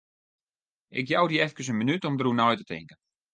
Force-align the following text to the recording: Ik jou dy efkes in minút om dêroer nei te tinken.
Ik 0.99 1.07
jou 1.11 1.23
dy 1.29 1.37
efkes 1.45 1.69
in 1.71 1.79
minút 1.81 2.07
om 2.07 2.15
dêroer 2.17 2.37
nei 2.37 2.55
te 2.59 2.65
tinken. 2.71 2.99